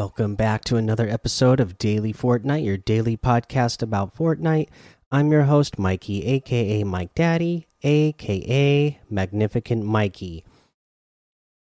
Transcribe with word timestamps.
Welcome 0.00 0.34
back 0.34 0.64
to 0.64 0.76
another 0.76 1.06
episode 1.06 1.60
of 1.60 1.76
Daily 1.76 2.14
Fortnite, 2.14 2.64
your 2.64 2.78
daily 2.78 3.18
podcast 3.18 3.82
about 3.82 4.16
Fortnite. 4.16 4.70
I'm 5.12 5.30
your 5.30 5.42
host, 5.42 5.78
Mikey, 5.78 6.24
aka 6.24 6.82
Mike 6.84 7.14
Daddy, 7.14 7.66
aka 7.82 8.98
Magnificent 9.10 9.84
Mikey. 9.84 10.42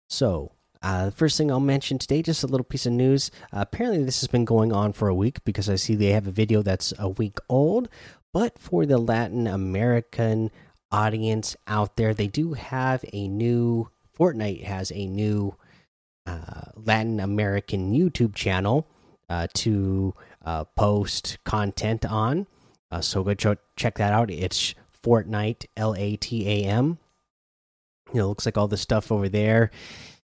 So, 0.08 0.52
uh, 0.84 1.05
the 1.05 1.12
first 1.14 1.36
thing 1.36 1.50
I'll 1.50 1.59
mention 1.59 1.98
today, 1.98 2.22
just 2.22 2.44
a 2.44 2.48
little 2.48 2.64
piece 2.64 2.86
of 2.86 2.94
news. 2.94 3.31
Uh, 3.52 3.62
apparently, 3.62 4.04
this 4.04 4.22
has 4.22 4.28
been 4.28 4.45
going 4.45 4.72
on 4.72 4.94
for 4.94 5.08
a 5.08 5.16
week 5.16 5.44
because 5.44 5.67
I 5.67 5.76
see 5.76 5.95
they 5.95 6.12
have 6.12 6.28
a 6.28 6.31
video 6.31 6.62
that's 6.62 6.94
a 7.00 7.09
week 7.09 7.40
old. 7.50 7.90
But 8.34 8.59
for 8.59 8.86
the 8.86 9.00
Latin 9.00 9.48
American 9.48 10.52
audience 10.92 11.56
out 11.66 11.95
there, 11.95 12.14
they 12.14 12.28
do 12.28 12.54
have 12.54 13.04
a 13.12 13.28
new 13.28 13.90
Fortnite 14.16 14.64
has 14.64 14.92
a 14.92 15.08
new 15.08 15.56
Latin 16.76 17.20
American 17.20 17.94
YouTube 17.94 18.36
channel 18.36 18.88
uh, 19.30 19.48
to 19.55 20.13
uh, 20.45 20.63
post 20.76 21.38
content 21.44 22.05
on. 22.05 22.48
Uh, 22.91 23.02
so 23.02 23.23
go 23.23 23.34
ch 23.34 23.48
check 23.76 23.98
that 23.98 24.13
out. 24.13 24.31
It's 24.31 24.73
Fortnite 25.03 25.66
L 25.76 25.95
A 25.98 26.16
T 26.16 26.48
A 26.48 26.66
M. 26.66 26.98
You 28.13 28.22
know, 28.22 28.30
looks 28.30 28.45
like 28.45 28.58
all 28.58 28.67
the 28.67 28.77
stuff 28.77 29.12
over 29.12 29.27
there 29.27 29.72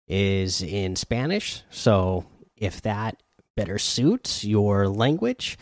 is 0.07 0.61
in 0.61 0.95
Spanish. 0.95 1.63
So 1.69 2.25
if 2.55 2.81
that 2.83 3.21
better 3.57 3.77
suits 3.77 4.43
your 4.45 4.87
language, 4.87 5.57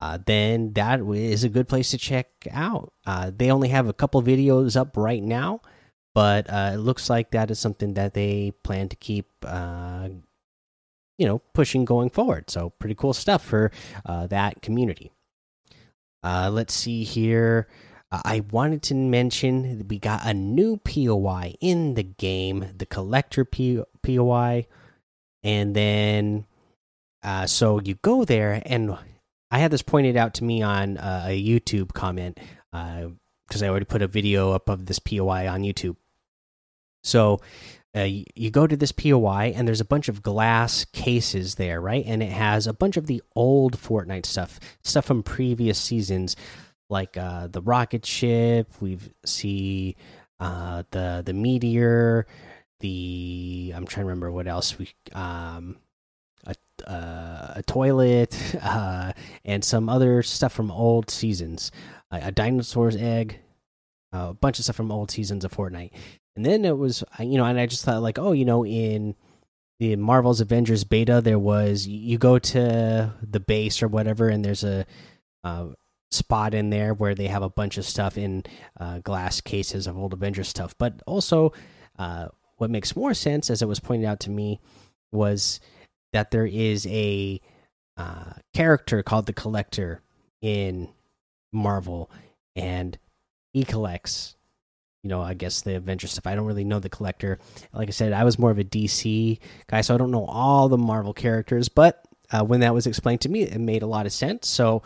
uh, 0.00 0.18
then 0.24 0.72
that 0.74 1.00
is 1.00 1.44
a 1.44 1.48
good 1.48 1.68
place 1.68 1.90
to 1.90 1.98
check 1.98 2.28
out. 2.50 2.92
Uh, 3.06 3.32
they 3.34 3.50
only 3.50 3.68
have 3.68 3.88
a 3.88 3.92
couple 3.92 4.22
videos 4.22 4.76
up 4.76 4.96
right 4.96 5.22
now 5.22 5.60
but 6.14 6.48
uh, 6.48 6.70
it 6.74 6.78
looks 6.78 7.10
like 7.10 7.32
that 7.32 7.50
is 7.50 7.58
something 7.58 7.94
that 7.94 8.14
they 8.14 8.52
plan 8.62 8.88
to 8.88 8.96
keep 8.96 9.26
uh, 9.44 10.08
you 11.18 11.26
know 11.26 11.40
pushing 11.52 11.84
going 11.84 12.10
forward. 12.10 12.50
So 12.50 12.70
pretty 12.78 12.94
cool 12.94 13.12
stuff 13.12 13.44
for 13.44 13.70
uh, 14.06 14.28
that 14.28 14.62
community. 14.62 15.12
Uh, 16.22 16.50
let's 16.52 16.72
see 16.72 17.04
here. 17.04 17.68
Uh, 18.12 18.20
i 18.24 18.40
wanted 18.50 18.82
to 18.82 18.94
mention 18.94 19.78
that 19.78 19.88
we 19.88 19.98
got 19.98 20.24
a 20.24 20.34
new 20.34 20.76
poi 20.76 21.54
in 21.60 21.94
the 21.94 22.02
game 22.02 22.66
the 22.76 22.84
collector 22.86 23.44
poi 23.46 24.66
and 25.42 25.74
then 25.74 26.46
uh, 27.22 27.46
so 27.46 27.80
you 27.80 27.94
go 28.02 28.24
there 28.24 28.62
and 28.66 28.96
i 29.50 29.58
had 29.58 29.70
this 29.70 29.82
pointed 29.82 30.16
out 30.18 30.34
to 30.34 30.44
me 30.44 30.62
on 30.62 30.98
a 30.98 31.42
youtube 31.42 31.94
comment 31.94 32.38
because 33.48 33.62
I 33.62 33.68
already 33.68 33.84
put 33.84 34.02
a 34.02 34.08
video 34.08 34.52
up 34.52 34.68
of 34.68 34.86
this 34.86 34.98
POI 34.98 35.48
on 35.48 35.62
YouTube. 35.62 35.96
So 37.04 37.40
uh, 37.96 38.08
you 38.34 38.50
go 38.50 38.66
to 38.66 38.76
this 38.76 38.90
POI 38.90 39.52
and 39.54 39.68
there's 39.68 39.80
a 39.80 39.84
bunch 39.84 40.08
of 40.08 40.22
glass 40.22 40.84
cases 40.86 41.54
there, 41.54 41.80
right? 41.80 42.04
And 42.04 42.22
it 42.22 42.32
has 42.32 42.66
a 42.66 42.72
bunch 42.72 42.96
of 42.96 43.06
the 43.06 43.22
old 43.36 43.78
Fortnite 43.78 44.26
stuff, 44.26 44.58
stuff 44.82 45.04
from 45.04 45.22
previous 45.22 45.78
seasons, 45.78 46.34
like 46.90 47.16
uh, 47.16 47.46
the 47.46 47.62
rocket 47.62 48.04
ship. 48.04 48.72
We 48.80 48.98
see 49.24 49.96
uh, 50.40 50.82
the 50.90 51.22
the 51.24 51.32
meteor. 51.32 52.26
The 52.80 53.72
I'm 53.74 53.86
trying 53.86 54.04
to 54.04 54.08
remember 54.08 54.32
what 54.32 54.48
else 54.48 54.76
we 54.76 54.90
um 55.12 55.76
a 56.44 56.54
uh, 56.90 57.52
a 57.56 57.62
toilet 57.64 58.36
uh, 58.62 59.12
and 59.44 59.64
some 59.64 59.88
other 59.88 60.22
stuff 60.24 60.52
from 60.52 60.72
old 60.72 61.10
seasons, 61.10 61.70
a 62.10 62.32
dinosaur's 62.32 62.96
egg, 62.96 63.38
a 64.12 64.34
bunch 64.34 64.58
of 64.58 64.64
stuff 64.64 64.76
from 64.76 64.90
old 64.90 65.12
seasons 65.12 65.44
of 65.44 65.52
Fortnite. 65.52 65.92
And 66.36 66.44
then 66.44 66.64
it 66.64 66.76
was, 66.76 67.04
you 67.20 67.38
know, 67.38 67.44
and 67.44 67.58
I 67.58 67.66
just 67.66 67.84
thought 67.84 68.02
like, 68.02 68.18
oh, 68.18 68.32
you 68.32 68.44
know, 68.44 68.66
in 68.66 69.14
the 69.78 69.96
Marvel's 69.96 70.40
Avengers 70.40 70.84
beta, 70.84 71.20
there 71.20 71.38
was 71.38 71.86
you 71.86 72.18
go 72.18 72.38
to 72.38 73.12
the 73.22 73.40
base 73.40 73.82
or 73.82 73.88
whatever, 73.88 74.28
and 74.28 74.44
there's 74.44 74.64
a 74.64 74.86
uh, 75.44 75.68
spot 76.10 76.54
in 76.54 76.70
there 76.70 76.94
where 76.94 77.14
they 77.14 77.26
have 77.26 77.42
a 77.42 77.50
bunch 77.50 77.78
of 77.78 77.84
stuff 77.84 78.16
in 78.16 78.44
uh, 78.78 78.98
glass 79.00 79.40
cases 79.40 79.86
of 79.86 79.96
old 79.96 80.12
Avengers 80.12 80.48
stuff. 80.48 80.74
But 80.78 81.02
also, 81.06 81.52
uh, 81.98 82.28
what 82.56 82.70
makes 82.70 82.96
more 82.96 83.14
sense, 83.14 83.50
as 83.50 83.62
it 83.62 83.68
was 83.68 83.80
pointed 83.80 84.06
out 84.06 84.20
to 84.20 84.30
me, 84.30 84.60
was 85.12 85.60
that 86.12 86.30
there 86.30 86.46
is 86.46 86.86
a 86.86 87.40
uh, 87.96 88.32
character 88.54 89.02
called 89.02 89.26
the 89.26 89.32
Collector 89.32 90.02
in 90.40 90.88
Marvel, 91.52 92.10
and 92.56 92.98
he 93.52 93.64
collects 93.64 94.36
you 95.04 95.10
know, 95.10 95.20
I 95.20 95.34
guess 95.34 95.60
the 95.60 95.76
Avengers 95.76 96.12
stuff. 96.12 96.26
I 96.26 96.34
don't 96.34 96.46
really 96.46 96.64
know 96.64 96.80
the 96.80 96.88
collector. 96.88 97.38
Like 97.74 97.88
I 97.88 97.92
said, 97.92 98.14
I 98.14 98.24
was 98.24 98.38
more 98.38 98.50
of 98.50 98.58
a 98.58 98.64
DC 98.64 99.38
guy, 99.66 99.82
so 99.82 99.94
I 99.94 99.98
don't 99.98 100.10
know 100.10 100.24
all 100.24 100.70
the 100.70 100.78
Marvel 100.78 101.12
characters. 101.12 101.68
But 101.68 102.02
uh, 102.32 102.42
when 102.42 102.60
that 102.60 102.72
was 102.72 102.86
explained 102.86 103.20
to 103.20 103.28
me, 103.28 103.42
it 103.42 103.60
made 103.60 103.82
a 103.82 103.86
lot 103.86 104.06
of 104.06 104.12
sense. 104.12 104.48
So 104.48 104.82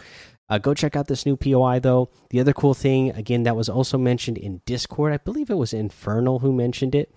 uh, 0.48 0.58
go 0.58 0.74
check 0.74 0.96
out 0.96 1.06
this 1.06 1.24
new 1.24 1.36
POI, 1.36 1.78
though. 1.78 2.10
The 2.30 2.40
other 2.40 2.52
cool 2.52 2.74
thing, 2.74 3.10
again, 3.12 3.44
that 3.44 3.54
was 3.54 3.68
also 3.68 3.96
mentioned 3.96 4.38
in 4.38 4.60
Discord. 4.66 5.12
I 5.12 5.18
believe 5.18 5.50
it 5.50 5.56
was 5.56 5.72
Infernal 5.72 6.40
who 6.40 6.52
mentioned 6.52 6.96
it. 6.96 7.14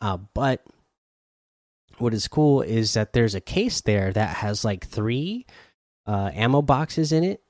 Uh, 0.00 0.18
but 0.34 0.64
what 1.98 2.12
is 2.12 2.26
cool 2.26 2.60
is 2.60 2.94
that 2.94 3.12
there's 3.12 3.36
a 3.36 3.40
case 3.40 3.82
there 3.82 4.12
that 4.12 4.36
has 4.38 4.64
like 4.64 4.84
three 4.84 5.46
uh, 6.06 6.32
ammo 6.34 6.60
boxes 6.60 7.12
in 7.12 7.22
it 7.22 7.40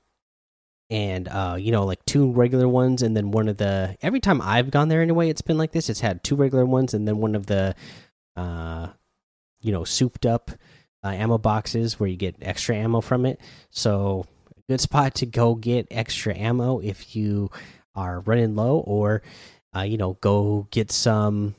and 0.89 1.27
uh, 1.27 1.55
you 1.59 1.71
know, 1.71 1.85
like 1.85 2.03
two 2.05 2.31
regular 2.31 2.67
ones, 2.67 3.01
and 3.01 3.15
then 3.15 3.31
one 3.31 3.47
of 3.47 3.57
the. 3.57 3.97
Every 4.01 4.19
time 4.19 4.41
I've 4.41 4.71
gone 4.71 4.89
there 4.89 5.01
anyway, 5.01 5.29
it's 5.29 5.41
been 5.41 5.57
like 5.57 5.71
this. 5.71 5.89
It's 5.89 6.01
had 6.01 6.23
two 6.23 6.35
regular 6.35 6.65
ones, 6.65 6.93
and 6.93 7.07
then 7.07 7.17
one 7.17 7.35
of 7.35 7.45
the, 7.47 7.75
uh, 8.35 8.89
you 9.61 9.71
know, 9.71 9.83
souped 9.83 10.25
up 10.25 10.51
uh, 11.03 11.09
ammo 11.09 11.37
boxes 11.37 11.99
where 11.99 12.09
you 12.09 12.15
get 12.15 12.35
extra 12.41 12.75
ammo 12.75 13.01
from 13.01 13.25
it. 13.25 13.39
So, 13.69 14.25
good 14.69 14.81
spot 14.81 15.15
to 15.15 15.25
go 15.25 15.55
get 15.55 15.87
extra 15.89 16.37
ammo 16.37 16.79
if 16.79 17.15
you 17.15 17.49
are 17.95 18.19
running 18.21 18.55
low, 18.55 18.79
or 18.79 19.21
uh, 19.75 19.81
you 19.81 19.97
know, 19.97 20.17
go 20.21 20.67
get 20.71 20.91
some, 20.91 21.55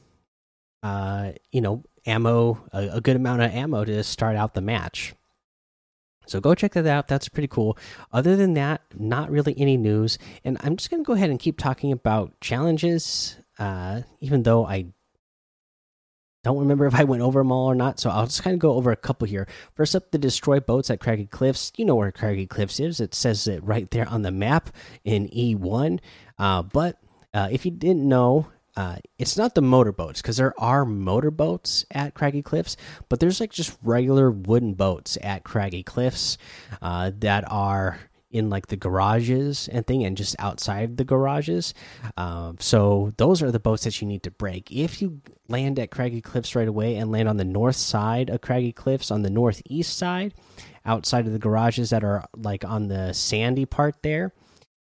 uh, 0.82 1.32
you 1.50 1.60
know, 1.60 1.82
ammo, 2.06 2.62
a, 2.72 2.88
a 2.94 3.00
good 3.00 3.16
amount 3.16 3.42
of 3.42 3.50
ammo 3.52 3.84
to 3.84 4.02
start 4.04 4.36
out 4.36 4.54
the 4.54 4.60
match. 4.60 5.14
So 6.26 6.40
go 6.40 6.54
check 6.54 6.72
that 6.72 6.86
out. 6.86 7.08
That's 7.08 7.28
pretty 7.28 7.48
cool. 7.48 7.76
Other 8.12 8.36
than 8.36 8.54
that, 8.54 8.82
not 8.94 9.30
really 9.30 9.54
any 9.58 9.76
news. 9.76 10.18
And 10.44 10.58
I'm 10.60 10.76
just 10.76 10.90
going 10.90 11.02
to 11.02 11.06
go 11.06 11.14
ahead 11.14 11.30
and 11.30 11.38
keep 11.38 11.58
talking 11.58 11.92
about 11.92 12.40
challenges, 12.40 13.36
uh, 13.58 14.02
even 14.20 14.42
though 14.42 14.66
I 14.66 14.86
don't 16.42 16.58
remember 16.58 16.86
if 16.88 16.94
I 16.94 17.04
went 17.04 17.22
over 17.22 17.40
them 17.40 17.50
all 17.52 17.66
or 17.66 17.74
not. 17.74 17.98
So 17.98 18.10
I'll 18.10 18.26
just 18.26 18.42
kind 18.42 18.54
of 18.54 18.60
go 18.60 18.74
over 18.74 18.92
a 18.92 18.96
couple 18.96 19.26
here. 19.26 19.48
First 19.74 19.96
up, 19.96 20.10
the 20.10 20.18
destroy 20.18 20.60
boats 20.60 20.90
at 20.90 21.00
Craggy 21.00 21.26
Cliffs. 21.26 21.72
You 21.76 21.84
know 21.84 21.94
where 21.96 22.12
Craggy 22.12 22.46
Cliffs 22.46 22.78
is. 22.78 23.00
It 23.00 23.14
says 23.14 23.46
it 23.48 23.64
right 23.64 23.90
there 23.90 24.08
on 24.08 24.22
the 24.22 24.30
map 24.30 24.70
in 25.04 25.28
E1. 25.28 26.00
Uh, 26.38 26.62
but 26.62 26.98
uh, 27.32 27.48
if 27.50 27.64
you 27.64 27.70
didn't 27.70 28.08
know, 28.08 28.46
uh, 28.76 28.96
it's 29.18 29.36
not 29.36 29.54
the 29.54 29.62
motorboats 29.62 30.20
because 30.20 30.36
there 30.36 30.54
are 30.58 30.84
motorboats 30.84 31.84
at 31.90 32.14
Craggy 32.14 32.42
Cliffs, 32.42 32.76
but 33.08 33.20
there's 33.20 33.40
like 33.40 33.52
just 33.52 33.76
regular 33.82 34.30
wooden 34.30 34.74
boats 34.74 35.16
at 35.22 35.44
Craggy 35.44 35.82
Cliffs 35.84 36.38
uh, 36.82 37.10
that 37.18 37.44
are 37.50 38.00
in 38.30 38.50
like 38.50 38.66
the 38.66 38.76
garages 38.76 39.68
and 39.68 39.86
thing 39.86 40.04
and 40.04 40.16
just 40.16 40.34
outside 40.40 40.96
the 40.96 41.04
garages. 41.04 41.72
Um, 42.16 42.56
so 42.58 43.12
those 43.16 43.42
are 43.42 43.52
the 43.52 43.60
boats 43.60 43.84
that 43.84 44.00
you 44.00 44.08
need 44.08 44.24
to 44.24 44.30
break. 44.32 44.72
If 44.72 45.00
you 45.00 45.20
land 45.48 45.78
at 45.78 45.92
Craggy 45.92 46.20
Cliffs 46.20 46.56
right 46.56 46.66
away 46.66 46.96
and 46.96 47.12
land 47.12 47.28
on 47.28 47.36
the 47.36 47.44
north 47.44 47.76
side 47.76 48.30
of 48.30 48.40
Craggy 48.40 48.72
Cliffs 48.72 49.12
on 49.12 49.22
the 49.22 49.30
northeast 49.30 49.96
side, 49.96 50.34
outside 50.84 51.26
of 51.26 51.32
the 51.32 51.38
garages 51.38 51.90
that 51.90 52.02
are 52.02 52.26
like 52.36 52.64
on 52.64 52.88
the 52.88 53.12
sandy 53.12 53.66
part 53.66 54.02
there 54.02 54.32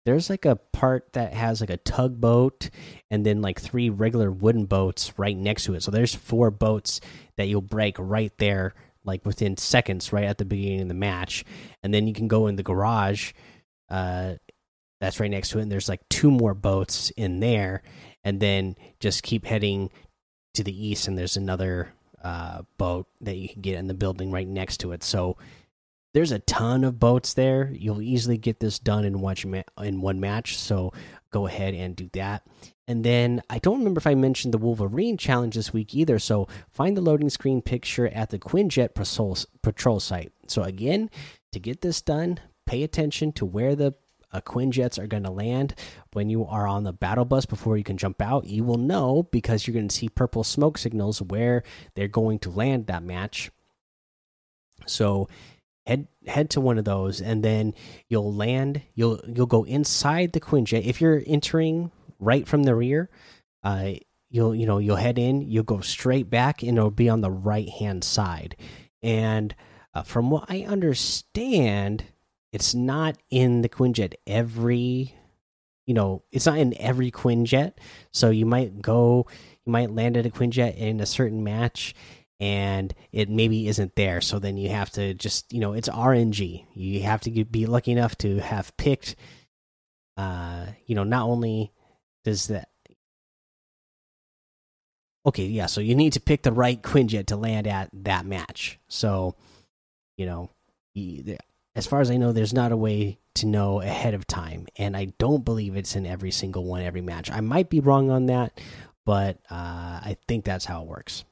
there's 0.08 0.30
like 0.30 0.46
a 0.46 0.56
part 0.56 1.12
that 1.12 1.34
has 1.34 1.60
like 1.60 1.68
a 1.68 1.76
tugboat 1.76 2.70
and 3.10 3.26
then 3.26 3.42
like 3.42 3.60
three 3.60 3.90
regular 3.90 4.32
wooden 4.32 4.64
boats 4.64 5.18
right 5.18 5.36
next 5.36 5.64
to 5.64 5.74
it. 5.74 5.82
So 5.82 5.90
there's 5.90 6.14
four 6.14 6.50
boats 6.50 7.02
that 7.36 7.46
you'll 7.46 7.60
break 7.60 7.96
right 7.98 8.32
there, 8.38 8.72
like 9.04 9.26
within 9.26 9.58
seconds, 9.58 10.10
right 10.10 10.24
at 10.24 10.38
the 10.38 10.46
beginning 10.46 10.80
of 10.80 10.88
the 10.88 10.94
match. 10.94 11.44
And 11.82 11.92
then 11.92 12.06
you 12.06 12.14
can 12.14 12.26
go 12.26 12.46
in 12.46 12.56
the 12.56 12.62
garage 12.62 13.32
uh, 13.90 14.36
that's 14.98 15.20
right 15.20 15.30
next 15.30 15.50
to 15.50 15.58
it. 15.58 15.62
And 15.62 15.70
there's 15.70 15.90
like 15.90 16.08
two 16.08 16.30
more 16.30 16.54
boats 16.54 17.10
in 17.10 17.40
there. 17.40 17.82
And 18.24 18.40
then 18.40 18.76
just 19.00 19.22
keep 19.22 19.44
heading 19.44 19.90
to 20.54 20.64
the 20.64 20.86
east, 20.86 21.06
and 21.06 21.18
there's 21.18 21.36
another 21.36 21.92
uh, 22.24 22.62
boat 22.78 23.06
that 23.20 23.36
you 23.36 23.48
can 23.48 23.60
get 23.60 23.76
in 23.76 23.88
the 23.88 23.94
building 23.94 24.32
right 24.32 24.48
next 24.48 24.78
to 24.78 24.92
it. 24.92 25.04
So 25.04 25.36
there's 26.14 26.32
a 26.32 26.38
ton 26.40 26.84
of 26.84 26.98
boats 26.98 27.34
there. 27.34 27.70
You'll 27.72 28.02
easily 28.02 28.38
get 28.38 28.60
this 28.60 28.78
done 28.78 29.04
in 29.04 29.20
one 29.20 29.36
in 29.78 30.00
one 30.00 30.20
match. 30.20 30.56
So 30.56 30.92
go 31.30 31.46
ahead 31.46 31.74
and 31.74 31.94
do 31.94 32.08
that. 32.14 32.46
And 32.86 33.04
then 33.04 33.42
I 33.50 33.58
don't 33.58 33.78
remember 33.78 33.98
if 33.98 34.06
I 34.06 34.14
mentioned 34.14 34.54
the 34.54 34.58
Wolverine 34.58 35.18
challenge 35.18 35.54
this 35.54 35.74
week 35.74 35.94
either. 35.94 36.18
So 36.18 36.48
find 36.70 36.96
the 36.96 37.02
loading 37.02 37.28
screen 37.28 37.60
picture 37.60 38.08
at 38.08 38.30
the 38.30 38.38
Quinjet 38.38 38.94
patrol, 38.94 39.36
patrol 39.62 40.00
site. 40.00 40.32
So 40.46 40.62
again, 40.62 41.10
to 41.52 41.60
get 41.60 41.82
this 41.82 42.00
done, 42.00 42.40
pay 42.66 42.82
attention 42.82 43.32
to 43.32 43.44
where 43.44 43.76
the 43.76 43.94
uh, 44.32 44.40
Quinjets 44.40 44.98
are 44.98 45.06
going 45.06 45.22
to 45.22 45.30
land 45.30 45.74
when 46.12 46.30
you 46.30 46.46
are 46.46 46.66
on 46.66 46.84
the 46.84 46.92
battle 46.92 47.24
bus 47.26 47.44
before 47.46 47.76
you 47.76 47.84
can 47.84 47.98
jump 47.98 48.22
out. 48.22 48.46
You 48.46 48.64
will 48.64 48.78
know 48.78 49.28
because 49.30 49.66
you're 49.66 49.74
going 49.74 49.88
to 49.88 49.94
see 49.94 50.08
purple 50.08 50.44
smoke 50.44 50.78
signals 50.78 51.20
where 51.20 51.62
they're 51.94 52.08
going 52.08 52.38
to 52.40 52.50
land 52.50 52.86
that 52.86 53.02
match. 53.02 53.50
So 54.86 55.28
head 55.88 56.06
head 56.26 56.50
to 56.50 56.60
one 56.60 56.78
of 56.78 56.84
those, 56.84 57.20
and 57.20 57.42
then 57.42 57.74
you'll 58.08 58.32
land. 58.32 58.82
You'll 58.94 59.20
you'll 59.26 59.46
go 59.46 59.64
inside 59.64 60.32
the 60.32 60.40
Quinjet 60.40 60.84
if 60.84 61.00
you're 61.00 61.22
entering 61.26 61.90
right 62.18 62.46
from 62.46 62.64
the 62.64 62.74
rear. 62.74 63.08
Uh, 63.64 63.92
you'll 64.28 64.54
you 64.54 64.66
know 64.66 64.78
you'll 64.78 64.96
head 64.96 65.18
in. 65.18 65.40
You'll 65.40 65.64
go 65.64 65.80
straight 65.80 66.28
back, 66.28 66.62
and 66.62 66.76
it'll 66.76 66.90
be 66.90 67.08
on 67.08 67.22
the 67.22 67.30
right 67.30 67.68
hand 67.68 68.04
side. 68.04 68.54
And 69.02 69.54
uh, 69.94 70.02
from 70.02 70.30
what 70.30 70.44
I 70.48 70.60
understand, 70.68 72.04
it's 72.52 72.74
not 72.74 73.16
in 73.30 73.62
the 73.62 73.68
Quinjet 73.68 74.14
every 74.26 75.14
you 75.86 75.94
know 75.94 76.22
it's 76.30 76.44
not 76.46 76.58
in 76.58 76.78
every 76.78 77.10
Quinjet. 77.10 77.72
So 78.12 78.28
you 78.28 78.44
might 78.44 78.82
go, 78.82 79.26
you 79.64 79.72
might 79.72 79.90
land 79.90 80.18
at 80.18 80.26
a 80.26 80.30
Quinjet 80.30 80.76
in 80.76 81.00
a 81.00 81.06
certain 81.06 81.42
match, 81.42 81.94
and 82.40 82.94
it 83.12 83.28
maybe 83.28 83.68
isn't 83.68 83.96
there. 83.96 84.20
So 84.20 84.38
then 84.38 84.56
you 84.56 84.68
have 84.70 84.90
to 84.90 85.14
just 85.14 85.52
you 85.52 85.60
know 85.60 85.72
it's 85.72 85.88
RNG. 85.88 86.66
You 86.74 87.02
have 87.02 87.20
to 87.22 87.44
be 87.44 87.66
lucky 87.66 87.92
enough 87.92 88.16
to 88.18 88.38
have 88.38 88.76
picked. 88.76 89.16
Uh, 90.16 90.66
you 90.86 90.94
know, 90.94 91.04
not 91.04 91.24
only 91.28 91.72
does 92.24 92.48
that 92.48 92.68
okay, 95.28 95.44
yeah, 95.44 95.66
so 95.66 95.80
you 95.80 95.94
need 95.94 96.14
to 96.14 96.20
pick 96.20 96.42
the 96.42 96.52
right 96.52 96.80
Quinjet 96.82 97.26
to 97.26 97.36
land 97.36 97.66
at 97.66 97.90
that 97.92 98.24
match. 98.24 98.78
So, 98.88 99.34
you 100.16 100.26
know, 100.26 100.50
as 101.74 101.86
far 101.86 102.00
as 102.00 102.10
I 102.10 102.16
know, 102.16 102.32
there's 102.32 102.54
not 102.54 102.72
a 102.72 102.76
way 102.76 103.18
to 103.34 103.46
know 103.46 103.80
ahead 103.80 104.14
of 104.14 104.26
time, 104.26 104.66
and 104.76 104.96
I 104.96 105.06
don't 105.18 105.44
believe 105.44 105.76
it's 105.76 105.94
in 105.94 106.06
every 106.06 106.30
single 106.30 106.64
one, 106.64 106.82
every 106.82 107.02
match. 107.02 107.30
I 107.30 107.40
might 107.40 107.68
be 107.68 107.80
wrong 107.80 108.10
on 108.10 108.26
that, 108.26 108.58
but 109.04 109.38
uh, 109.50 110.00
I 110.02 110.16
think 110.26 110.44
that's 110.44 110.64
how 110.64 110.82
it 110.82 110.88
works. 110.88 111.24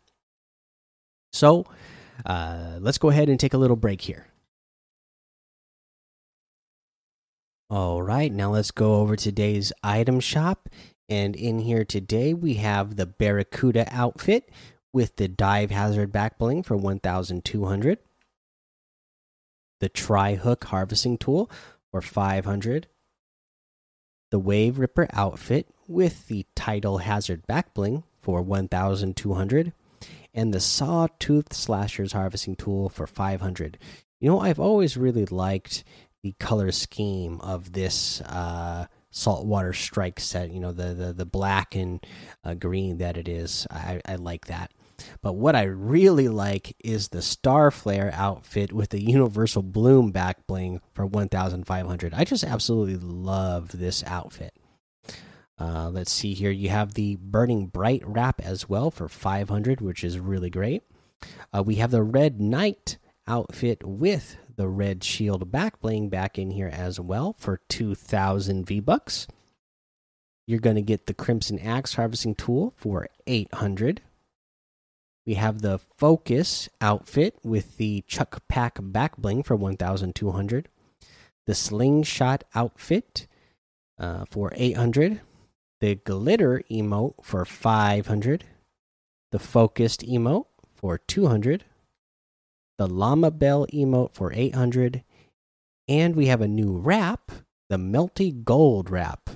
So, 1.36 1.66
uh, 2.24 2.78
let's 2.80 2.98
go 2.98 3.10
ahead 3.10 3.28
and 3.28 3.38
take 3.38 3.54
a 3.54 3.58
little 3.58 3.76
break 3.76 4.00
here. 4.00 4.26
All 7.68 8.00
right, 8.02 8.32
now 8.32 8.52
let's 8.52 8.70
go 8.70 8.96
over 8.96 9.16
today's 9.16 9.72
item 9.82 10.20
shop 10.20 10.68
and 11.08 11.36
in 11.36 11.60
here 11.60 11.84
today, 11.84 12.34
we 12.34 12.54
have 12.54 12.96
the 12.96 13.06
Barracuda 13.06 13.86
outfit 13.90 14.50
with 14.92 15.16
the 15.16 15.28
dive 15.28 15.70
hazard 15.70 16.10
back 16.10 16.38
bling 16.38 16.62
for 16.62 16.76
1200. 16.76 17.98
The 19.78 19.88
tri 19.88 20.34
hook 20.34 20.64
harvesting 20.64 21.18
tool 21.18 21.50
for 21.90 22.00
500. 22.00 22.88
The 24.30 24.38
Wave 24.38 24.78
Ripper 24.78 25.06
outfit 25.12 25.68
with 25.86 26.26
the 26.26 26.46
tidal 26.56 26.98
hazard 26.98 27.46
back 27.46 27.72
bling 27.72 28.02
for 28.20 28.42
1200. 28.42 29.72
And 30.36 30.54
the 30.54 30.60
Sawtooth 30.60 31.52
Slashers 31.52 32.12
harvesting 32.12 32.54
tool 32.54 32.88
for 32.88 33.08
500. 33.08 33.78
You 34.20 34.30
know, 34.30 34.38
I've 34.38 34.60
always 34.60 34.96
really 34.96 35.24
liked 35.24 35.82
the 36.22 36.34
color 36.38 36.70
scheme 36.70 37.40
of 37.40 37.72
this 37.72 38.20
uh, 38.20 38.86
saltwater 39.16 39.72
strike 39.72 40.20
set 40.20 40.50
you 40.50 40.60
know 40.60 40.72
the 40.72 40.92
the, 40.92 41.12
the 41.12 41.24
black 41.24 41.74
and 41.74 42.04
uh, 42.44 42.54
green 42.54 42.98
that 42.98 43.16
it 43.16 43.28
is. 43.28 43.66
I, 43.70 44.00
I 44.04 44.16
like 44.16 44.46
that. 44.46 44.72
But 45.22 45.34
what 45.34 45.54
i 45.54 45.62
really 45.62 46.28
like 46.28 46.74
is 46.82 47.08
the 47.08 47.22
star 47.22 47.70
flare 47.70 48.10
outfit 48.14 48.72
with 48.72 48.90
the 48.90 49.00
universal 49.00 49.62
bloom 49.62 50.10
back 50.10 50.46
bling 50.46 50.80
for 50.94 51.04
1500 51.04 52.14
i 52.14 52.24
just 52.24 52.44
absolutely 52.44 52.96
love 52.96 53.78
this 53.78 54.02
outfit 54.04 54.54
uh, 55.58 55.88
let's 55.90 56.12
see 56.12 56.34
here 56.34 56.50
you 56.50 56.68
have 56.68 56.94
the 56.94 57.16
burning 57.16 57.66
bright 57.66 58.02
wrap 58.06 58.40
as 58.44 58.68
well 58.68 58.90
for 58.90 59.08
500 59.08 59.80
which 59.80 60.04
is 60.04 60.18
really 60.18 60.50
great 60.50 60.82
uh, 61.52 61.62
we 61.62 61.76
have 61.76 61.90
the 61.90 62.02
red 62.02 62.40
knight 62.40 62.98
outfit 63.26 63.82
with 63.84 64.36
the 64.56 64.68
red 64.68 65.04
shield 65.04 65.50
back 65.50 65.80
bling 65.80 66.08
back 66.08 66.38
in 66.38 66.50
here 66.50 66.70
as 66.72 66.98
well 66.98 67.34
for 67.38 67.60
2000 67.68 68.66
V 68.66 68.80
bucks. 68.80 69.26
You're 70.46 70.60
going 70.60 70.76
to 70.76 70.82
get 70.82 71.06
the 71.06 71.14
crimson 71.14 71.58
axe 71.58 71.94
harvesting 71.94 72.34
tool 72.34 72.72
for 72.76 73.08
800. 73.26 74.00
We 75.26 75.34
have 75.34 75.60
the 75.60 75.78
focus 75.78 76.68
outfit 76.80 77.36
with 77.42 77.78
the 77.78 78.04
chuck 78.06 78.42
pack 78.48 78.78
back 78.80 79.16
bling 79.16 79.42
for 79.42 79.56
1200. 79.56 80.68
The 81.46 81.54
slingshot 81.54 82.44
outfit 82.54 83.26
uh, 83.98 84.24
for 84.30 84.52
800. 84.54 85.20
The 85.80 85.96
glitter 85.96 86.62
emote 86.70 87.14
for 87.22 87.44
500. 87.44 88.44
The 89.32 89.38
focused 89.38 90.02
emote 90.02 90.46
for 90.74 90.98
200 90.98 91.64
the 92.78 92.86
Llama 92.86 93.30
Bell 93.30 93.66
emote 93.72 94.12
for 94.12 94.32
800, 94.32 95.02
and 95.88 96.14
we 96.14 96.26
have 96.26 96.40
a 96.40 96.48
new 96.48 96.76
wrap, 96.76 97.32
the 97.68 97.76
Melty 97.76 98.44
Gold 98.44 98.90
wrap. 98.90 99.30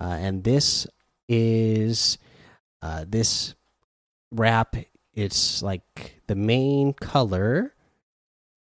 Uh, 0.00 0.16
and 0.20 0.44
this 0.44 0.86
is 1.28 2.18
uh, 2.82 3.04
this 3.08 3.54
wrap. 4.30 4.76
It's 5.14 5.62
like 5.62 6.20
the 6.26 6.36
main 6.36 6.92
color, 6.92 7.74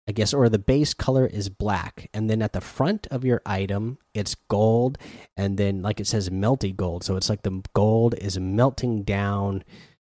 I 0.07 0.11
guess, 0.11 0.33
or 0.33 0.49
the 0.49 0.59
base 0.59 0.93
color 0.93 1.25
is 1.25 1.49
black, 1.49 2.09
and 2.13 2.29
then 2.29 2.41
at 2.41 2.53
the 2.53 2.61
front 2.61 3.07
of 3.07 3.25
your 3.25 3.41
item, 3.45 3.97
it's 4.13 4.35
gold, 4.35 4.99
and 5.35 5.57
then 5.57 5.81
like 5.81 5.99
it 5.99 6.07
says 6.07 6.29
melty 6.29 6.75
gold, 6.75 7.03
so 7.03 7.15
it's 7.15 7.29
like 7.29 7.41
the 7.41 7.63
gold 7.73 8.13
is 8.19 8.37
melting 8.37 9.03
down 9.03 9.63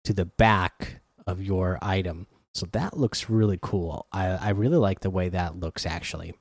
to 0.04 0.14
the 0.14 0.24
back 0.24 1.00
of 1.26 1.42
your 1.42 1.78
item. 1.82 2.26
So 2.54 2.66
that 2.72 2.96
looks 2.96 3.30
really 3.30 3.58
cool. 3.60 4.06
I, 4.12 4.28
I 4.28 4.50
really 4.50 4.76
like 4.76 5.00
the 5.00 5.10
way 5.10 5.28
that 5.28 5.60
looks 5.60 5.86
actually. 5.86 6.34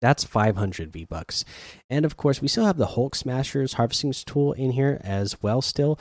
That's 0.00 0.22
500 0.22 0.92
V 0.92 1.04
bucks. 1.04 1.44
And 1.90 2.04
of 2.04 2.16
course, 2.16 2.40
we 2.40 2.48
still 2.48 2.66
have 2.66 2.76
the 2.76 2.86
Hulk 2.86 3.14
Smashers 3.14 3.74
harvesting 3.74 4.12
tool 4.12 4.52
in 4.52 4.72
here 4.72 5.00
as 5.02 5.42
well, 5.42 5.60
still. 5.60 5.98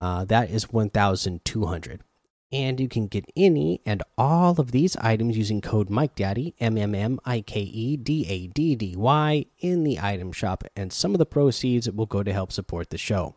Uh, 0.00 0.24
that 0.26 0.50
is 0.50 0.70
1,200. 0.70 2.02
And 2.50 2.80
you 2.80 2.88
can 2.88 3.08
get 3.08 3.30
any 3.36 3.82
and 3.84 4.02
all 4.16 4.58
of 4.58 4.70
these 4.70 4.96
items 4.96 5.36
using 5.36 5.60
code 5.60 5.90
MikeDaddy, 5.90 6.54
M 6.58 6.78
M 6.78 6.94
M 6.94 7.20
I 7.24 7.42
K 7.42 7.60
E 7.60 7.96
D 7.96 8.26
A 8.28 8.46
D 8.46 8.74
D 8.74 8.96
Y, 8.96 9.44
in 9.58 9.84
the 9.84 10.00
item 10.00 10.32
shop. 10.32 10.64
And 10.74 10.92
some 10.92 11.14
of 11.14 11.18
the 11.18 11.26
proceeds 11.26 11.90
will 11.90 12.06
go 12.06 12.22
to 12.22 12.32
help 12.32 12.50
support 12.52 12.90
the 12.90 12.98
show. 12.98 13.34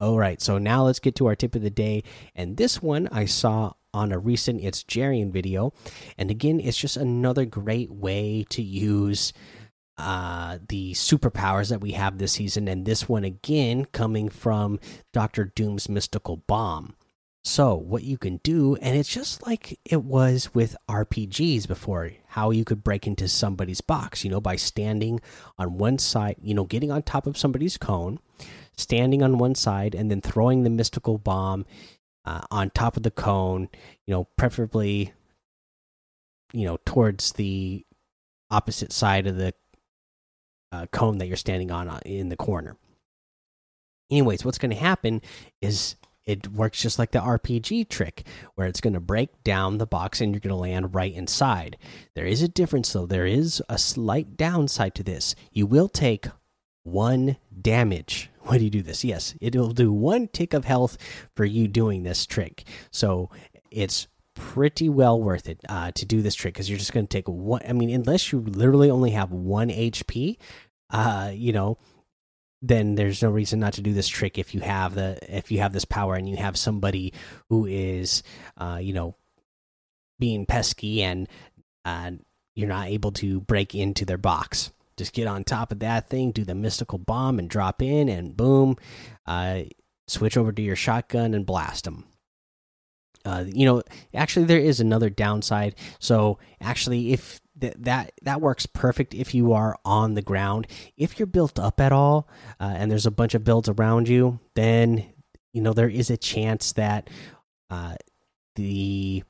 All 0.00 0.18
right, 0.18 0.40
so 0.40 0.56
now 0.56 0.84
let's 0.84 0.98
get 0.98 1.14
to 1.16 1.26
our 1.26 1.36
tip 1.36 1.54
of 1.54 1.62
the 1.62 1.70
day. 1.70 2.02
And 2.34 2.56
this 2.56 2.82
one 2.82 3.06
I 3.12 3.26
saw 3.26 3.74
on 3.92 4.12
a 4.12 4.18
recent 4.18 4.62
It's 4.62 4.82
Jerian 4.82 5.30
video. 5.30 5.72
And 6.16 6.30
again, 6.30 6.58
it's 6.58 6.78
just 6.78 6.96
another 6.96 7.44
great 7.44 7.90
way 7.90 8.46
to 8.50 8.62
use 8.62 9.32
uh, 10.00 10.58
the 10.68 10.92
superpowers 10.92 11.70
that 11.70 11.80
we 11.80 11.92
have 11.92 12.18
this 12.18 12.32
season. 12.32 12.68
And 12.68 12.84
this 12.84 13.08
one, 13.08 13.24
again, 13.24 13.86
coming 13.86 14.28
from 14.28 14.80
Doctor 15.12 15.44
Doom's 15.44 15.88
mystical 15.88 16.36
bomb. 16.36 16.94
So, 17.42 17.74
what 17.74 18.02
you 18.02 18.18
can 18.18 18.36
do, 18.42 18.76
and 18.82 18.98
it's 18.98 19.08
just 19.08 19.46
like 19.46 19.78
it 19.86 20.04
was 20.04 20.54
with 20.54 20.76
RPGs 20.90 21.66
before, 21.66 22.12
how 22.28 22.50
you 22.50 22.66
could 22.66 22.84
break 22.84 23.06
into 23.06 23.28
somebody's 23.28 23.80
box, 23.80 24.24
you 24.24 24.30
know, 24.30 24.42
by 24.42 24.56
standing 24.56 25.20
on 25.56 25.78
one 25.78 25.98
side, 25.98 26.36
you 26.42 26.52
know, 26.52 26.64
getting 26.64 26.90
on 26.90 27.02
top 27.02 27.26
of 27.26 27.38
somebody's 27.38 27.78
cone 27.78 28.18
standing 28.80 29.22
on 29.22 29.38
one 29.38 29.54
side 29.54 29.94
and 29.94 30.10
then 30.10 30.20
throwing 30.20 30.64
the 30.64 30.70
mystical 30.70 31.18
bomb 31.18 31.66
uh, 32.24 32.40
on 32.50 32.70
top 32.70 32.96
of 32.96 33.02
the 33.02 33.10
cone, 33.10 33.68
you 34.06 34.14
know, 34.14 34.24
preferably, 34.36 35.12
you 36.52 36.66
know, 36.66 36.78
towards 36.84 37.32
the 37.32 37.84
opposite 38.50 38.92
side 38.92 39.26
of 39.26 39.36
the 39.36 39.54
uh, 40.72 40.86
cone 40.92 41.18
that 41.18 41.26
you're 41.26 41.36
standing 41.36 41.70
on 41.70 41.88
uh, 41.88 42.00
in 42.04 42.28
the 42.28 42.36
corner. 42.36 42.76
Anyways, 44.10 44.44
what's 44.44 44.58
going 44.58 44.70
to 44.70 44.76
happen 44.76 45.22
is 45.60 45.96
it 46.24 46.48
works 46.48 46.82
just 46.82 46.98
like 46.98 47.12
the 47.12 47.20
RPG 47.20 47.88
trick, 47.88 48.26
where 48.54 48.66
it's 48.66 48.80
going 48.80 48.92
to 48.92 49.00
break 49.00 49.42
down 49.42 49.78
the 49.78 49.86
box 49.86 50.20
and 50.20 50.32
you're 50.32 50.40
going 50.40 50.50
to 50.50 50.56
land 50.56 50.94
right 50.94 51.12
inside. 51.12 51.76
There 52.14 52.26
is 52.26 52.42
a 52.42 52.48
difference, 52.48 52.92
though. 52.92 53.06
There 53.06 53.26
is 53.26 53.62
a 53.68 53.78
slight 53.78 54.36
downside 54.36 54.94
to 54.96 55.02
this. 55.02 55.34
You 55.52 55.66
will 55.66 55.88
take 55.88 56.26
one 56.82 57.36
damage 57.60 58.30
when 58.40 58.62
you 58.62 58.70
do 58.70 58.82
this. 58.82 59.04
Yes, 59.04 59.34
it 59.40 59.56
will 59.56 59.72
do 59.72 59.92
one 59.92 60.28
tick 60.28 60.52
of 60.54 60.64
health 60.64 60.98
for 61.34 61.44
you 61.44 61.68
doing 61.68 62.02
this 62.02 62.26
trick. 62.26 62.64
So 62.90 63.30
it's 63.70 64.08
pretty 64.40 64.88
well 64.88 65.20
worth 65.20 65.48
it 65.48 65.60
uh, 65.68 65.92
to 65.92 66.06
do 66.06 66.22
this 66.22 66.34
trick 66.34 66.54
because 66.54 66.68
you're 66.68 66.78
just 66.78 66.92
going 66.92 67.06
to 67.06 67.16
take 67.16 67.28
one. 67.28 67.60
I 67.68 67.72
mean, 67.72 67.90
unless 67.90 68.32
you 68.32 68.40
literally 68.40 68.90
only 68.90 69.10
have 69.10 69.30
one 69.30 69.68
HP, 69.68 70.38
uh, 70.90 71.30
you 71.34 71.52
know, 71.52 71.78
then 72.62 72.94
there's 72.94 73.22
no 73.22 73.30
reason 73.30 73.60
not 73.60 73.74
to 73.74 73.82
do 73.82 73.92
this 73.92 74.08
trick 74.08 74.38
if 74.38 74.54
you 74.54 74.60
have 74.60 74.94
the 74.94 75.18
if 75.28 75.50
you 75.50 75.60
have 75.60 75.72
this 75.72 75.84
power 75.84 76.14
and 76.14 76.28
you 76.28 76.36
have 76.36 76.56
somebody 76.56 77.12
who 77.48 77.66
is, 77.66 78.22
uh, 78.56 78.78
you 78.80 78.92
know, 78.92 79.14
being 80.18 80.46
pesky 80.46 81.02
and 81.02 81.28
you're 82.54 82.68
not 82.68 82.88
able 82.88 83.12
to 83.12 83.40
break 83.40 83.74
into 83.74 84.04
their 84.04 84.18
box 84.18 84.72
just 85.00 85.14
get 85.14 85.26
on 85.26 85.44
top 85.44 85.72
of 85.72 85.78
that 85.78 86.10
thing, 86.10 86.30
do 86.30 86.44
the 86.44 86.54
mystical 86.54 86.98
bomb, 86.98 87.38
and 87.38 87.48
drop 87.48 87.80
in, 87.80 88.10
and 88.10 88.36
boom, 88.36 88.76
uh, 89.26 89.62
switch 90.06 90.36
over 90.36 90.52
to 90.52 90.60
your 90.60 90.76
shotgun 90.76 91.32
and 91.32 91.46
blast 91.46 91.84
them. 91.84 92.04
Uh, 93.24 93.44
you 93.46 93.66
know, 93.66 93.82
actually, 94.14 94.46
there 94.46 94.58
is 94.58 94.80
another 94.80 95.10
downside. 95.10 95.74
So, 95.98 96.38
actually, 96.60 97.12
if 97.12 97.40
th 97.60 97.74
that 97.78 98.12
that 98.22 98.40
works 98.40 98.66
perfect 98.66 99.14
if 99.14 99.34
you 99.34 99.52
are 99.52 99.76
on 99.84 100.14
the 100.14 100.22
ground. 100.22 100.66
If 100.96 101.18
you're 101.18 101.26
built 101.26 101.58
up 101.58 101.80
at 101.80 101.92
all, 101.92 102.28
uh, 102.58 102.74
and 102.76 102.90
there's 102.90 103.06
a 103.06 103.10
bunch 103.10 103.34
of 103.34 103.44
builds 103.44 103.68
around 103.68 104.08
you, 104.08 104.40
then 104.54 105.04
you 105.52 105.62
know 105.62 105.72
there 105.72 105.88
is 105.88 106.10
a 106.10 106.16
chance 106.16 106.72
that 106.72 107.10
uh, 107.68 107.94
the 108.56 109.22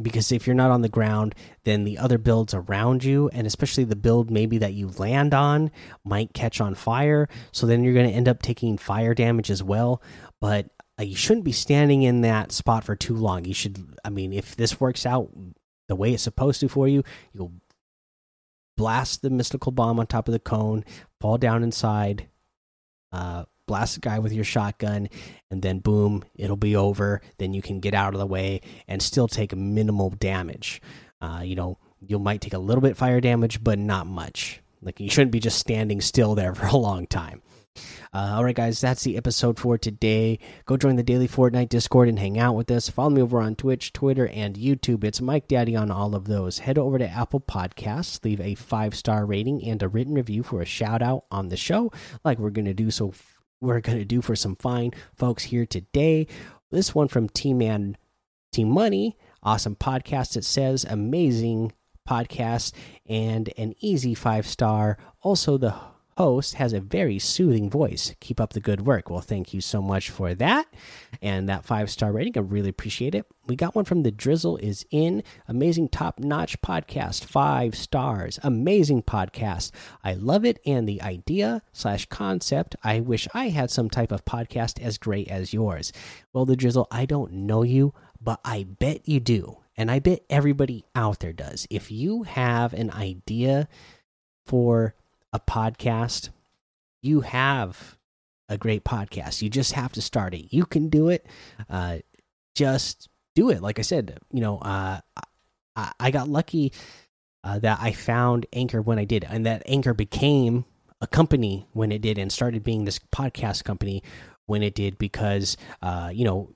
because 0.00 0.32
if 0.32 0.46
you're 0.46 0.54
not 0.54 0.70
on 0.70 0.82
the 0.82 0.88
ground, 0.88 1.34
then 1.64 1.84
the 1.84 1.98
other 1.98 2.16
builds 2.16 2.54
around 2.54 3.04
you, 3.04 3.28
and 3.32 3.46
especially 3.46 3.84
the 3.84 3.96
build 3.96 4.30
maybe 4.30 4.58
that 4.58 4.72
you 4.72 4.88
land 4.88 5.34
on, 5.34 5.70
might 6.04 6.32
catch 6.32 6.60
on 6.60 6.74
fire. 6.74 7.28
So 7.50 7.66
then 7.66 7.84
you're 7.84 7.94
going 7.94 8.08
to 8.08 8.14
end 8.14 8.28
up 8.28 8.40
taking 8.40 8.78
fire 8.78 9.12
damage 9.12 9.50
as 9.50 9.62
well. 9.62 10.02
But 10.40 10.70
uh, 10.98 11.02
you 11.02 11.16
shouldn't 11.16 11.44
be 11.44 11.52
standing 11.52 12.02
in 12.02 12.20
that 12.22 12.52
spot 12.52 12.84
for 12.84 12.94
too 12.94 13.14
long. 13.14 13.44
You 13.44 13.54
should, 13.54 13.96
I 14.04 14.10
mean, 14.10 14.32
if 14.32 14.56
this 14.56 14.80
works 14.80 15.06
out 15.06 15.30
the 15.88 15.96
way 15.96 16.12
it's 16.12 16.22
supposed 16.22 16.60
to 16.60 16.68
for 16.68 16.86
you, 16.86 17.02
you'll 17.32 17.52
blast 18.76 19.22
the 19.22 19.30
mystical 19.30 19.72
bomb 19.72 19.98
on 19.98 20.06
top 20.06 20.28
of 20.28 20.32
the 20.32 20.38
cone, 20.38 20.84
fall 21.20 21.38
down 21.38 21.62
inside, 21.62 22.28
uh, 23.12 23.44
blast 23.66 23.94
the 23.94 24.00
guy 24.00 24.18
with 24.18 24.32
your 24.32 24.44
shotgun, 24.44 25.08
and 25.50 25.62
then 25.62 25.78
boom, 25.78 26.24
it'll 26.34 26.56
be 26.56 26.76
over. 26.76 27.20
Then 27.38 27.54
you 27.54 27.62
can 27.62 27.80
get 27.80 27.94
out 27.94 28.14
of 28.14 28.20
the 28.20 28.26
way 28.26 28.60
and 28.88 29.02
still 29.02 29.28
take 29.28 29.54
minimal 29.54 30.10
damage. 30.10 30.82
Uh, 31.20 31.42
you 31.44 31.54
know, 31.54 31.78
you 32.00 32.18
might 32.18 32.40
take 32.40 32.54
a 32.54 32.58
little 32.58 32.82
bit 32.82 32.96
fire 32.96 33.20
damage, 33.20 33.62
but 33.62 33.78
not 33.78 34.06
much. 34.06 34.60
Like 34.80 35.00
you 35.00 35.08
shouldn't 35.08 35.32
be 35.32 35.40
just 35.40 35.58
standing 35.58 36.00
still 36.00 36.34
there 36.34 36.54
for 36.56 36.66
a 36.66 36.76
long 36.76 37.06
time. 37.06 37.42
Uh, 38.12 38.34
all 38.34 38.44
right, 38.44 38.54
guys, 38.54 38.80
that's 38.80 39.04
the 39.04 39.16
episode 39.16 39.58
for 39.58 39.78
today. 39.78 40.38
Go 40.66 40.76
join 40.76 40.96
the 40.96 41.02
daily 41.02 41.26
Fortnite 41.28 41.70
Discord 41.70 42.08
and 42.08 42.18
hang 42.18 42.38
out 42.38 42.54
with 42.54 42.70
us. 42.70 42.90
Follow 42.90 43.10
me 43.10 43.22
over 43.22 43.40
on 43.40 43.54
Twitch, 43.54 43.92
Twitter, 43.92 44.28
and 44.28 44.56
YouTube. 44.56 45.02
It's 45.04 45.20
Mike 45.20 45.48
Daddy 45.48 45.74
on 45.74 45.90
all 45.90 46.14
of 46.14 46.26
those. 46.26 46.58
Head 46.58 46.76
over 46.76 46.98
to 46.98 47.08
Apple 47.08 47.40
Podcasts, 47.40 48.22
leave 48.24 48.40
a 48.40 48.54
five 48.54 48.94
star 48.94 49.24
rating 49.24 49.64
and 49.64 49.82
a 49.82 49.88
written 49.88 50.14
review 50.14 50.42
for 50.42 50.60
a 50.60 50.66
shout 50.66 51.00
out 51.00 51.24
on 51.30 51.48
the 51.48 51.56
show, 51.56 51.90
like 52.24 52.38
we're 52.38 52.50
gonna 52.50 52.74
do. 52.74 52.90
So 52.90 53.14
we're 53.60 53.80
gonna 53.80 54.04
do 54.04 54.20
for 54.20 54.36
some 54.36 54.56
fine 54.56 54.90
folks 55.14 55.44
here 55.44 55.64
today. 55.64 56.26
This 56.70 56.94
one 56.94 57.08
from 57.08 57.28
Team 57.28 57.58
Man, 57.58 57.96
Team 58.52 58.68
Money, 58.68 59.16
awesome 59.42 59.76
podcast. 59.76 60.36
It 60.36 60.44
says 60.44 60.84
amazing 60.84 61.72
podcast 62.06 62.72
and 63.06 63.50
an 63.56 63.74
easy 63.80 64.14
five 64.14 64.46
star. 64.46 64.98
Also 65.22 65.56
the 65.56 65.74
host 66.16 66.54
has 66.54 66.72
a 66.72 66.80
very 66.80 67.18
soothing 67.18 67.70
voice. 67.70 68.14
Keep 68.20 68.40
up 68.40 68.52
the 68.52 68.60
good 68.60 68.86
work. 68.86 69.10
Well, 69.10 69.20
thank 69.20 69.54
you 69.54 69.60
so 69.60 69.80
much 69.80 70.10
for 70.10 70.34
that. 70.34 70.66
And 71.20 71.48
that 71.48 71.64
five 71.64 71.90
star 71.90 72.12
rating, 72.12 72.36
I 72.36 72.40
really 72.40 72.68
appreciate 72.68 73.14
it. 73.14 73.26
We 73.46 73.56
got 73.56 73.74
one 73.74 73.84
from 73.84 74.02
the 74.02 74.10
Drizzle 74.10 74.56
is 74.58 74.86
in. 74.90 75.22
Amazing 75.48 75.88
top 75.88 76.20
notch 76.20 76.60
podcast, 76.60 77.24
five 77.24 77.74
stars. 77.74 78.38
Amazing 78.42 79.02
podcast. 79.02 79.72
I 80.04 80.14
love 80.14 80.44
it. 80.44 80.60
And 80.64 80.88
the 80.88 81.02
idea 81.02 81.62
slash 81.72 82.06
concept, 82.06 82.76
I 82.84 83.00
wish 83.00 83.26
I 83.34 83.48
had 83.48 83.70
some 83.70 83.90
type 83.90 84.12
of 84.12 84.24
podcast 84.24 84.80
as 84.80 84.98
great 84.98 85.28
as 85.28 85.52
yours. 85.52 85.92
Well, 86.32 86.44
the 86.44 86.56
Drizzle, 86.56 86.88
I 86.90 87.06
don't 87.06 87.32
know 87.32 87.62
you, 87.62 87.94
but 88.20 88.40
I 88.44 88.64
bet 88.64 89.08
you 89.08 89.20
do. 89.20 89.58
And 89.76 89.90
I 89.90 89.98
bet 89.98 90.20
everybody 90.28 90.84
out 90.94 91.20
there 91.20 91.32
does. 91.32 91.66
If 91.70 91.90
you 91.90 92.24
have 92.24 92.74
an 92.74 92.90
idea 92.90 93.68
for 94.44 94.94
a 95.32 95.40
podcast, 95.40 96.30
you 97.02 97.22
have 97.22 97.96
a 98.48 98.58
great 98.58 98.84
podcast. 98.84 99.42
You 99.42 99.48
just 99.48 99.72
have 99.72 99.92
to 99.92 100.02
start 100.02 100.34
it. 100.34 100.52
You 100.52 100.66
can 100.66 100.88
do 100.88 101.08
it. 101.08 101.26
Uh, 101.68 101.98
just 102.54 103.08
do 103.34 103.50
it. 103.50 103.62
Like 103.62 103.78
I 103.78 103.82
said, 103.82 104.18
you 104.30 104.40
know, 104.40 104.58
uh, 104.58 105.00
I, 105.74 105.92
I, 105.98 106.10
got 106.10 106.28
lucky 106.28 106.72
uh, 107.44 107.58
that 107.60 107.78
I 107.80 107.92
found 107.92 108.46
Anchor 108.52 108.82
when 108.82 108.98
I 108.98 109.04
did, 109.04 109.24
and 109.24 109.46
that 109.46 109.62
Anchor 109.66 109.94
became 109.94 110.66
a 111.00 111.06
company 111.06 111.66
when 111.72 111.90
it 111.90 112.02
did, 112.02 112.18
and 112.18 112.30
started 112.30 112.62
being 112.62 112.84
this 112.84 112.98
podcast 112.98 113.64
company 113.64 114.02
when 114.46 114.62
it 114.62 114.74
did 114.74 114.98
because, 114.98 115.56
uh, 115.80 116.10
you 116.12 116.24
know, 116.24 116.54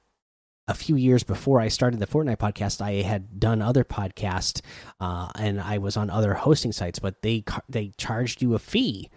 a 0.68 0.74
few 0.74 0.96
years 0.96 1.22
before 1.22 1.60
I 1.60 1.68
started 1.68 2.00
the 2.00 2.06
Fortnite 2.06 2.38
podcast, 2.38 2.80
I 2.80 3.02
had 3.02 3.38
done 3.38 3.62
other 3.62 3.84
podcasts 3.84 4.60
uh, 5.00 5.28
and 5.36 5.60
I 5.60 5.78
was 5.78 5.96
on 5.96 6.10
other 6.10 6.34
hosting 6.34 6.72
sites, 6.72 6.98
but 6.98 7.22
they 7.22 7.44
they 7.68 7.92
charged 7.96 8.42
you 8.42 8.54
a 8.54 8.58
fee 8.58 9.10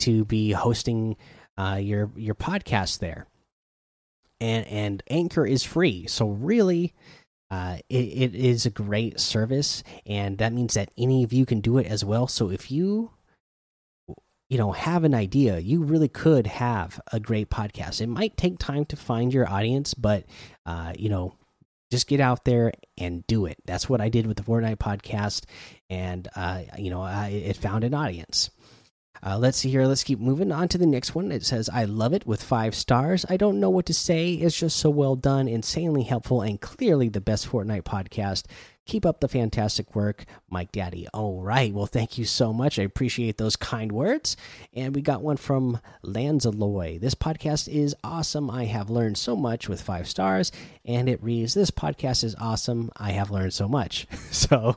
to 0.00 0.24
be 0.24 0.52
hosting 0.52 1.16
uh, 1.56 1.78
your 1.80 2.10
your 2.16 2.34
podcast 2.34 2.98
there, 3.00 3.26
and 4.40 4.66
and 4.66 5.02
Anchor 5.08 5.46
is 5.46 5.64
free, 5.64 6.06
so 6.06 6.28
really. 6.28 6.94
Uh, 7.50 7.76
it, 7.90 8.32
it 8.32 8.34
is 8.34 8.64
a 8.64 8.70
great 8.70 9.20
service, 9.20 9.84
and 10.06 10.38
that 10.38 10.54
means 10.54 10.72
that 10.72 10.90
any 10.96 11.22
of 11.22 11.34
you 11.34 11.44
can 11.44 11.60
do 11.60 11.76
it 11.76 11.86
as 11.86 12.02
well. 12.02 12.26
So 12.26 12.48
if 12.48 12.70
you 12.70 13.10
you 14.52 14.58
know 14.58 14.72
have 14.72 15.02
an 15.02 15.14
idea 15.14 15.58
you 15.60 15.82
really 15.82 16.08
could 16.08 16.46
have 16.46 17.00
a 17.10 17.18
great 17.18 17.48
podcast 17.48 18.02
it 18.02 18.06
might 18.06 18.36
take 18.36 18.58
time 18.58 18.84
to 18.84 18.96
find 18.96 19.32
your 19.32 19.48
audience 19.48 19.94
but 19.94 20.26
uh, 20.66 20.92
you 20.98 21.08
know 21.08 21.34
just 21.90 22.06
get 22.06 22.20
out 22.20 22.44
there 22.44 22.70
and 22.98 23.26
do 23.26 23.46
it 23.46 23.56
that's 23.64 23.88
what 23.88 24.02
i 24.02 24.10
did 24.10 24.26
with 24.26 24.36
the 24.36 24.42
fortnite 24.42 24.76
podcast 24.76 25.44
and 25.88 26.28
uh, 26.36 26.60
you 26.76 26.90
know 26.90 27.00
I, 27.00 27.28
it 27.28 27.56
found 27.56 27.82
an 27.82 27.94
audience 27.94 28.50
uh, 29.24 29.38
let's 29.38 29.58
see 29.58 29.70
here. 29.70 29.86
Let's 29.86 30.02
keep 30.02 30.18
moving 30.18 30.50
on 30.50 30.66
to 30.68 30.78
the 30.78 30.86
next 30.86 31.14
one. 31.14 31.30
It 31.30 31.44
says, 31.44 31.70
I 31.72 31.84
love 31.84 32.12
it 32.12 32.26
with 32.26 32.42
five 32.42 32.74
stars. 32.74 33.24
I 33.28 33.36
don't 33.36 33.60
know 33.60 33.70
what 33.70 33.86
to 33.86 33.94
say. 33.94 34.32
It's 34.32 34.58
just 34.58 34.76
so 34.76 34.90
well 34.90 35.14
done, 35.14 35.46
insanely 35.46 36.02
helpful, 36.02 36.42
and 36.42 36.60
clearly 36.60 37.08
the 37.08 37.20
best 37.20 37.48
Fortnite 37.48 37.84
podcast. 37.84 38.46
Keep 38.92 39.06
up 39.06 39.20
the 39.20 39.28
fantastic 39.28 39.96
work, 39.96 40.26
Mike 40.50 40.70
Daddy. 40.70 41.08
All 41.14 41.40
right. 41.40 41.72
Well, 41.72 41.86
thank 41.86 42.18
you 42.18 42.26
so 42.26 42.52
much. 42.52 42.78
I 42.78 42.82
appreciate 42.82 43.38
those 43.38 43.56
kind 43.56 43.90
words. 43.90 44.36
And 44.74 44.94
we 44.94 45.00
got 45.00 45.22
one 45.22 45.38
from 45.38 45.80
Lanzaloy. 46.04 47.00
This 47.00 47.14
podcast 47.14 47.72
is 47.72 47.96
awesome. 48.04 48.50
I 48.50 48.66
have 48.66 48.90
learned 48.90 49.16
so 49.16 49.34
much 49.34 49.66
with 49.66 49.80
five 49.80 50.06
stars. 50.06 50.52
And 50.84 51.08
it 51.08 51.22
reads, 51.22 51.54
This 51.54 51.70
podcast 51.70 52.22
is 52.22 52.36
awesome. 52.38 52.90
I 52.94 53.12
have 53.12 53.30
learned 53.30 53.54
so 53.54 53.66
much. 53.66 54.06
so 54.30 54.76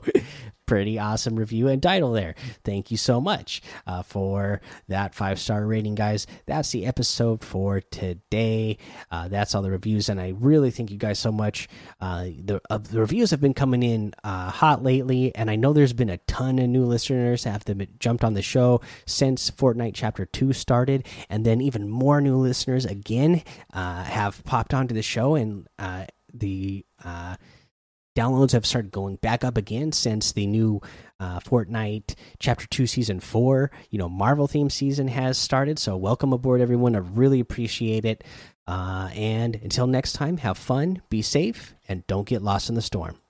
pretty 0.66 0.98
awesome 0.98 1.36
review 1.36 1.68
and 1.68 1.82
title 1.82 2.12
there. 2.12 2.34
Thank 2.64 2.90
you 2.90 2.96
so 2.96 3.20
much 3.20 3.62
uh, 3.86 4.02
for 4.02 4.60
that 4.88 5.14
five 5.14 5.38
star 5.38 5.64
rating, 5.64 5.94
guys. 5.94 6.26
That's 6.46 6.70
the 6.72 6.86
episode 6.86 7.42
for 7.44 7.80
today. 7.80 8.78
Uh, 9.10 9.28
that's 9.28 9.54
all 9.54 9.62
the 9.62 9.70
reviews, 9.70 10.08
and 10.08 10.20
I 10.20 10.34
really 10.38 10.70
thank 10.70 10.90
you 10.90 10.98
guys 10.98 11.18
so 11.18 11.32
much. 11.32 11.68
Uh, 12.00 12.24
the, 12.24 12.60
uh, 12.68 12.78
the 12.78 13.00
reviews 13.00 13.30
have 13.30 13.40
been 13.40 13.54
coming 13.54 13.82
in 13.82 14.12
uh, 14.24 14.50
hot 14.50 14.82
lately, 14.82 15.34
and 15.34 15.50
I 15.50 15.56
know 15.56 15.72
there's 15.72 15.92
been 15.92 16.10
a 16.10 16.18
ton 16.18 16.58
of 16.58 16.68
new 16.68 16.84
listeners 16.84 17.44
have 17.44 17.64
jumped 17.98 18.24
on 18.24 18.34
the 18.34 18.42
show 18.42 18.80
since 19.06 19.50
Fortnite 19.50 19.94
Chapter 19.94 20.26
2 20.26 20.52
started, 20.52 21.06
and 21.30 21.46
then 21.46 21.60
even 21.60 21.88
more 21.88 22.20
new 22.20 22.36
listeners 22.36 22.84
again 22.84 23.42
uh, 23.72 24.02
have 24.04 24.44
popped 24.44 24.74
onto 24.74 24.94
the 24.94 25.02
show, 25.02 25.34
and 25.36 25.68
the 26.34 26.84
downloads 28.16 28.52
have 28.52 28.66
started 28.66 28.90
going 28.90 29.16
back 29.16 29.44
up 29.44 29.56
again 29.56 29.92
since 29.92 30.32
the 30.32 30.46
new 30.46 30.80
uh, 31.20 31.38
Fortnite 31.40 32.14
Chapter 32.40 32.66
2 32.66 32.86
Season 32.86 33.20
4, 33.20 33.70
you 33.90 33.98
know, 33.98 34.08
Marvel 34.08 34.48
theme 34.48 34.70
season 34.70 35.06
has 35.08 35.38
started. 35.38 35.78
So, 35.78 35.96
welcome 35.96 36.32
aboard, 36.32 36.60
everyone. 36.60 36.96
I 36.96 37.00
really 37.00 37.40
appreciate 37.40 38.04
it. 38.04 38.24
Uh, 38.66 39.10
and 39.14 39.54
until 39.56 39.86
next 39.86 40.14
time, 40.14 40.38
have 40.38 40.58
fun, 40.58 41.02
be 41.08 41.22
safe, 41.22 41.74
and 41.86 42.04
don't 42.06 42.26
get 42.26 42.42
lost 42.42 42.68
in 42.68 42.74
the 42.74 42.82
storm. 42.82 43.20